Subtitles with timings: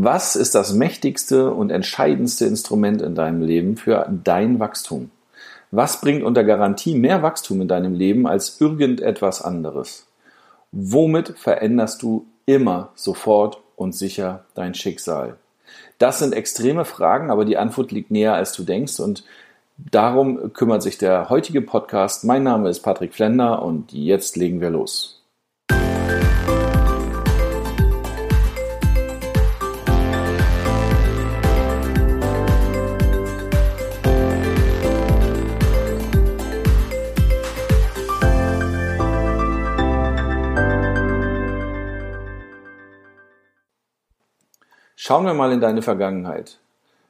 [0.00, 5.10] Was ist das mächtigste und entscheidendste Instrument in deinem Leben für dein Wachstum?
[5.72, 10.06] Was bringt unter Garantie mehr Wachstum in deinem Leben als irgendetwas anderes?
[10.70, 15.34] Womit veränderst du immer sofort und sicher dein Schicksal?
[15.98, 19.24] Das sind extreme Fragen, aber die Antwort liegt näher, als du denkst und
[19.78, 22.22] darum kümmert sich der heutige Podcast.
[22.22, 25.24] Mein Name ist Patrick Flender und jetzt legen wir los.
[45.08, 46.58] Schauen wir mal in deine Vergangenheit.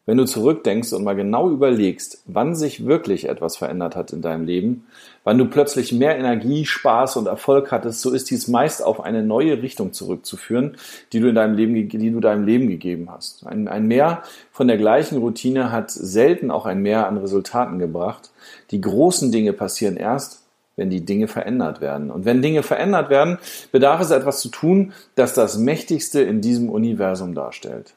[0.06, 4.46] Wenn du zurückdenkst und mal genau überlegst, wann sich wirklich etwas verändert hat in deinem
[4.46, 4.86] Leben,
[5.24, 9.24] wann du plötzlich mehr Energie, Spaß und Erfolg hattest, so ist dies meist auf eine
[9.24, 10.76] neue Richtung zurückzuführen,
[11.12, 13.44] die du in deinem Leben, die du deinem Leben gegeben hast.
[13.44, 14.22] Ein, ein Mehr
[14.52, 18.30] von der gleichen Routine hat selten auch ein Mehr an Resultaten gebracht.
[18.70, 20.44] Die großen Dinge passieren erst,
[20.78, 22.10] wenn die Dinge verändert werden.
[22.10, 23.38] Und wenn Dinge verändert werden,
[23.72, 27.94] bedarf es etwas zu tun, das das Mächtigste in diesem Universum darstellt.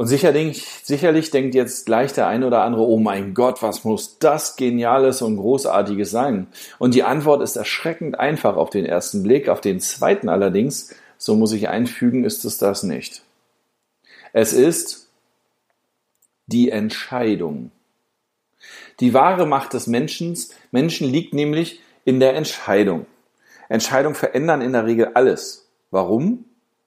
[0.00, 4.18] Und sicherlich, sicherlich denkt jetzt gleich der eine oder andere, oh mein Gott, was muss
[4.18, 6.46] das Geniales und Großartiges sein?
[6.78, 9.50] Und die Antwort ist erschreckend einfach auf den ersten Blick.
[9.50, 13.24] Auf den zweiten allerdings, so muss ich einfügen, ist es das nicht.
[14.32, 15.10] Es ist
[16.46, 17.70] die Entscheidung.
[19.00, 20.34] Die wahre Macht des Menschen,
[20.70, 23.04] Menschen liegt nämlich in der Entscheidung.
[23.68, 25.68] Entscheidungen verändern in der Regel alles.
[25.90, 26.46] Warum?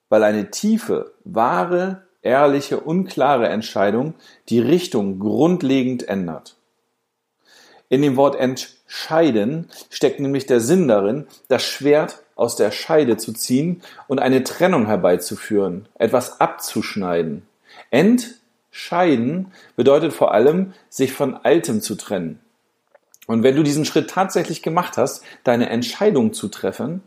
[0.09, 4.15] Weil eine tiefe, wahre, ehrliche, unklare Entscheidung
[4.49, 6.55] die Richtung grundlegend ändert.
[7.89, 13.33] In dem Wort entscheiden steckt nämlich der Sinn darin, das Schwert aus der Scheide zu
[13.33, 17.43] ziehen und eine Trennung herbeizuführen, etwas abzuschneiden.
[17.91, 18.39] Ent
[18.71, 22.39] Scheiden bedeutet vor allem, sich von Altem zu trennen.
[23.27, 27.03] Und wenn du diesen Schritt tatsächlich gemacht hast, deine Entscheidung zu treffen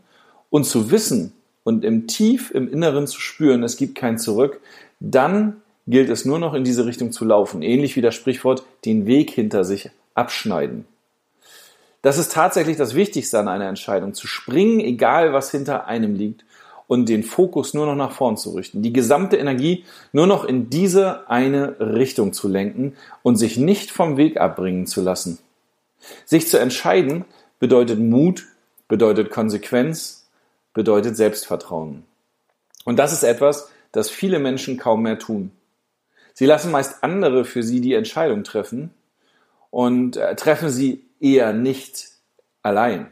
[0.49, 4.61] und zu wissen und im Tief im Inneren zu spüren, es gibt kein Zurück,
[4.99, 7.61] dann gilt es nur noch in diese Richtung zu laufen.
[7.61, 10.85] Ähnlich wie das Sprichwort, den Weg hinter sich abschneiden.
[12.01, 16.45] Das ist tatsächlich das Wichtigste an einer Entscheidung, zu springen, egal was hinter einem liegt
[16.87, 20.69] und den Fokus nur noch nach vorn zu richten, die gesamte Energie nur noch in
[20.69, 25.39] diese eine Richtung zu lenken und sich nicht vom Weg abbringen zu lassen.
[26.25, 27.25] Sich zu entscheiden
[27.59, 28.45] bedeutet Mut,
[28.87, 30.27] bedeutet Konsequenz,
[30.73, 32.03] bedeutet Selbstvertrauen.
[32.85, 35.51] Und das ist etwas, das viele Menschen kaum mehr tun.
[36.33, 38.93] Sie lassen meist andere für sie die Entscheidung treffen
[39.71, 42.09] und äh, treffen sie eher nicht
[42.61, 43.07] allein.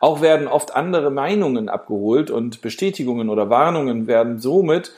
[0.00, 4.92] Auch werden oft andere Meinungen abgeholt und Bestätigungen oder Warnungen werden somit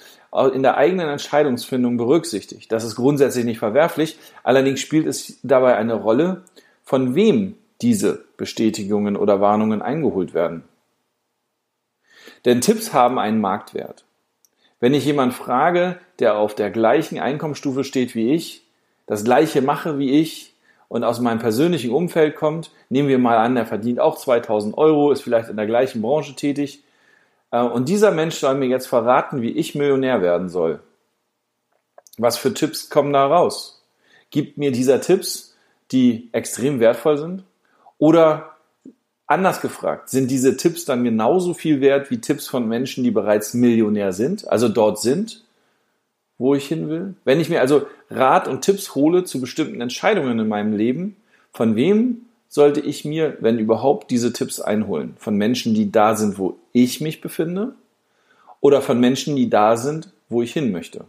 [0.54, 2.70] in der eigenen Entscheidungsfindung berücksichtigt.
[2.70, 6.44] Das ist grundsätzlich nicht verwerflich, allerdings spielt es dabei eine Rolle,
[6.84, 10.62] von wem diese Bestätigungen oder Warnungen eingeholt werden.
[12.44, 14.04] Denn Tipps haben einen Marktwert.
[14.80, 18.62] Wenn ich jemand frage, der auf der gleichen Einkommensstufe steht wie ich,
[19.06, 20.50] das gleiche mache wie ich,
[20.88, 25.12] und aus meinem persönlichen Umfeld kommt, nehmen wir mal an, der verdient auch 2000 Euro,
[25.12, 26.82] ist vielleicht in der gleichen Branche tätig,
[27.52, 30.80] äh, und dieser Mensch soll mir jetzt verraten, wie ich Millionär werden soll.
[32.18, 33.84] Was für Tipps kommen da raus?
[34.30, 35.56] Gibt mir dieser Tipps,
[35.92, 37.44] die extrem wertvoll sind?
[37.98, 38.56] Oder
[39.30, 43.54] anders gefragt, sind diese Tipps dann genauso viel wert wie Tipps von Menschen, die bereits
[43.54, 45.44] Millionär sind, also dort sind
[46.40, 47.14] wo ich hin will?
[47.24, 51.16] Wenn ich mir also Rat und Tipps hole zu bestimmten Entscheidungen in meinem Leben,
[51.52, 55.14] von wem sollte ich mir, wenn überhaupt, diese Tipps einholen?
[55.18, 57.74] Von Menschen, die da sind, wo ich mich befinde?
[58.60, 61.04] Oder von Menschen, die da sind, wo ich hin möchte?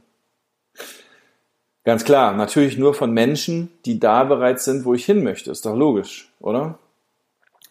[1.86, 5.50] Ganz klar, natürlich nur von Menschen, die da bereits sind, wo ich hin möchte.
[5.50, 6.78] Ist doch logisch, oder?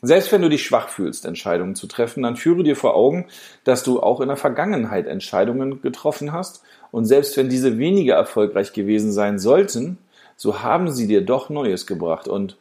[0.02, 3.26] Selbst wenn du dich schwach fühlst, Entscheidungen zu treffen, dann führe dir vor Augen,
[3.64, 8.72] dass du auch in der Vergangenheit Entscheidungen getroffen hast und selbst wenn diese weniger erfolgreich
[8.72, 9.98] gewesen sein sollten,
[10.36, 12.56] so haben sie dir doch Neues gebracht und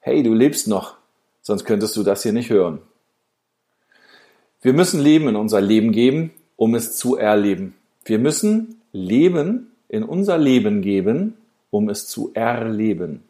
[0.00, 0.96] hey, du lebst noch,
[1.40, 2.80] sonst könntest du das hier nicht hören.
[4.60, 7.74] Wir müssen Leben in unser Leben geben, um es zu erleben.
[8.04, 11.34] Wir müssen Leben in unser Leben geben,
[11.70, 13.22] um es zu erleben.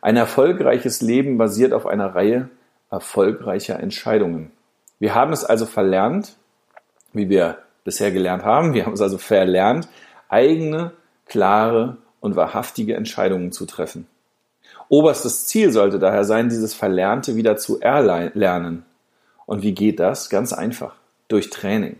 [0.00, 2.48] Ein erfolgreiches Leben basiert auf einer Reihe
[2.90, 4.52] erfolgreicher Entscheidungen.
[4.98, 6.36] Wir haben es also verlernt,
[7.12, 8.74] wie wir bisher gelernt haben.
[8.74, 9.88] Wir haben es also verlernt,
[10.28, 10.92] eigene,
[11.26, 14.06] klare und wahrhaftige Entscheidungen zu treffen.
[14.88, 18.84] Oberstes Ziel sollte daher sein, dieses Verlernte wieder zu erlernen.
[19.46, 20.30] Und wie geht das?
[20.30, 20.94] Ganz einfach.
[21.28, 21.96] Durch Training.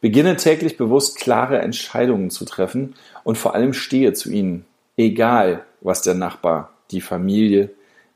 [0.00, 2.94] Beginne täglich bewusst klare Entscheidungen zu treffen
[3.24, 4.66] und vor allem stehe zu ihnen,
[4.96, 7.70] egal was der Nachbar, die Familie,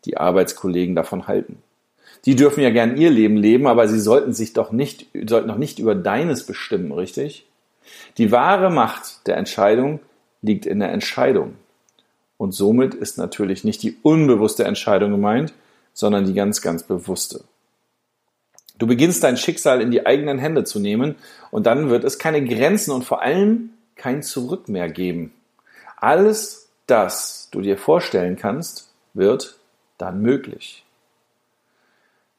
[0.05, 1.63] die Arbeitskollegen davon halten.
[2.25, 5.59] Die dürfen ja gern ihr Leben leben, aber sie sollten sich doch nicht, sollten doch
[5.59, 7.47] nicht über deines bestimmen, richtig?
[8.19, 10.01] Die wahre Macht der Entscheidung
[10.43, 11.55] liegt in der Entscheidung.
[12.37, 15.53] Und somit ist natürlich nicht die unbewusste Entscheidung gemeint,
[15.93, 17.45] sondern die ganz, ganz bewusste.
[18.79, 21.17] Du beginnst dein Schicksal in die eigenen Hände zu nehmen
[21.51, 25.33] und dann wird es keine Grenzen und vor allem kein Zurück mehr geben.
[25.97, 29.59] Alles das du dir vorstellen kannst, wird
[29.99, 30.85] dann möglich.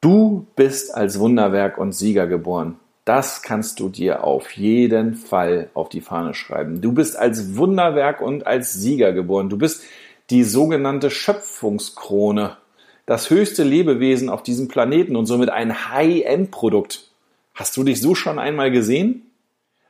[0.02, 2.80] Du bist als Wunderwerk und Sieger geboren.
[3.06, 6.80] Das kannst du dir auf jeden Fall auf die Fahne schreiben.
[6.82, 9.50] Du bist als Wunderwerk und als Sieger geboren.
[9.50, 9.84] Du bist
[10.30, 12.58] die sogenannte Schöpfungskrone,
[13.06, 17.10] das höchste Lebewesen auf diesem Planeten und somit ein High-End-Produkt.
[17.56, 19.29] Hast du dich so schon einmal gesehen?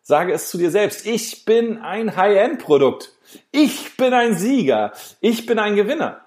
[0.10, 1.06] Sage es zu dir selbst.
[1.06, 3.12] Ich bin ein High-End-Produkt.
[3.52, 4.92] Ich bin ein Sieger.
[5.22, 6.22] Ich bin ein Gewinner.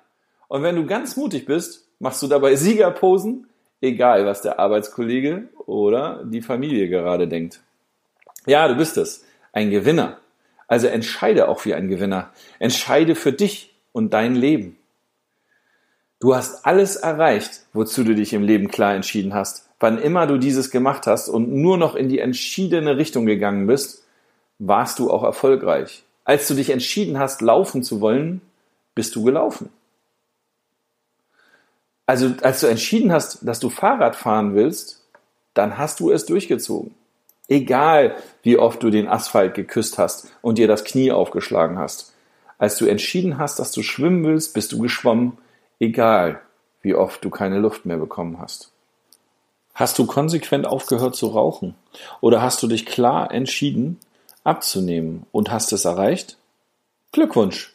[0.46, 3.49] Und wenn du ganz mutig bist, machst du dabei Siegerposen,
[3.81, 7.61] egal was der Arbeitskollege oder die Familie gerade denkt.
[8.46, 10.19] Ja, du bist es, ein Gewinner.
[10.69, 12.31] Also entscheide auch wie ein Gewinner.
[12.61, 14.79] Entscheide für dich und dein Leben.
[16.20, 19.71] Du hast alles erreicht, wozu du dich im Leben klar entschieden hast.
[19.82, 24.06] Wann immer du dieses gemacht hast und nur noch in die entschiedene Richtung gegangen bist,
[24.61, 26.05] warst du auch erfolgreich.
[26.23, 28.43] Als du dich entschieden hast, laufen zu wollen,
[28.94, 29.70] bist du gelaufen.
[32.06, 35.02] Also als du entschieden hast, dass du Fahrrad fahren willst,
[35.52, 36.94] dann hast du es durchgezogen.
[37.49, 38.14] Egal,
[38.44, 42.14] wie oft du den Asphalt geküsst hast und dir das Knie aufgeschlagen hast.
[42.56, 45.38] Als du entschieden hast, dass du schwimmen willst, bist du geschwommen,
[45.81, 46.40] egal,
[46.82, 48.71] wie oft du keine Luft mehr bekommen hast.
[49.74, 51.74] Hast du konsequent aufgehört zu rauchen?
[52.20, 53.98] Oder hast du dich klar entschieden,
[54.44, 56.36] abzunehmen und hast es erreicht?
[57.12, 57.74] Glückwunsch!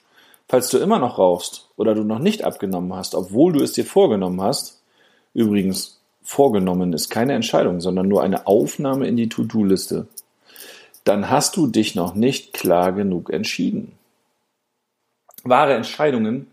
[0.50, 3.86] Falls du immer noch rauchst oder du noch nicht abgenommen hast, obwohl du es dir
[3.86, 4.82] vorgenommen hast,
[5.34, 10.08] übrigens vorgenommen ist keine Entscheidung, sondern nur eine Aufnahme in die To-Do-Liste,
[11.04, 13.94] dann hast du dich noch nicht klar genug entschieden.
[15.44, 16.48] Wahre Entscheidungen,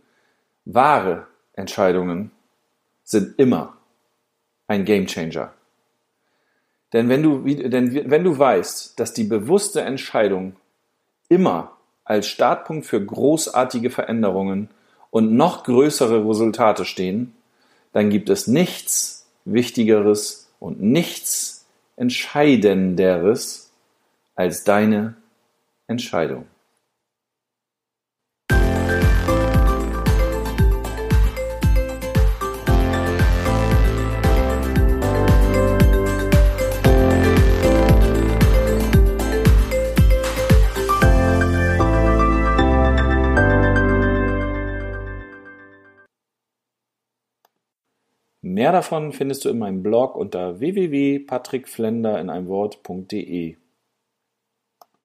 [0.65, 2.31] wahre Entscheidungen
[3.05, 3.77] sind immer
[4.67, 5.53] ein Gamechanger.
[6.93, 10.57] Denn wenn du, denn wenn du weißt, dass die bewusste Entscheidung
[11.29, 14.69] immer als Startpunkt für großartige Veränderungen
[15.11, 17.35] und noch größere Resultate stehen,
[17.93, 21.67] dann gibt es nichts Wichtigeres und nichts
[21.97, 23.73] Entscheidenderes
[24.35, 25.15] als deine
[25.87, 26.47] Entscheidung.
[48.65, 53.57] Mehr davon findest du in meinem Blog unter www.patrickflender in einem Wort.de.